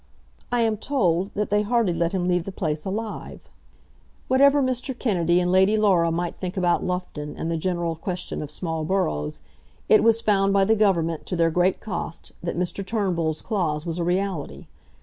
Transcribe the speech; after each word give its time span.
"I 0.51 0.61
am 0.61 0.77
told 0.77 1.29
that 1.35 1.51
they 1.51 1.61
hardly 1.61 1.93
let 1.93 2.11
him 2.11 2.27
leave 2.27 2.45
the 2.45 2.51
place 2.51 2.85
alive." 2.85 3.47
Whatever 4.29 4.59
Mr. 4.63 4.97
Kennedy 4.97 5.39
and 5.39 5.51
Lady 5.51 5.77
Laura 5.77 6.09
might 6.11 6.37
think 6.39 6.57
about 6.57 6.83
Loughton 6.83 7.35
and 7.37 7.51
the 7.51 7.55
general 7.55 7.95
question 7.95 8.41
of 8.41 8.49
small 8.49 8.83
boroughs, 8.83 9.43
it 9.87 10.03
was 10.03 10.19
found 10.19 10.53
by 10.53 10.65
the 10.65 10.73
Government, 10.75 11.27
to 11.27 11.35
their 11.35 11.51
great 11.51 11.79
cost, 11.81 12.31
that 12.41 12.57
Mr. 12.57 12.83
Turnbull's 12.83 13.43
clause 13.43 13.85
was 13.85 13.99
a 13.99 14.03
reality. 14.03 14.65